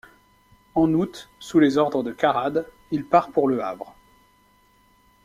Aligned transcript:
En 0.73 0.95
août, 0.95 1.29
sous 1.37 1.59
les 1.59 1.77
ordres 1.77 2.01
de 2.01 2.11
Carrade, 2.11 2.67
il 2.89 3.05
part 3.05 3.29
pour 3.29 3.47
Le 3.47 3.61
Havre. 3.63 3.95